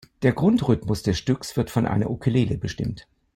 [0.23, 3.07] Der Grundrhythmus des Stücks wird von einer Ukulele bestimmt.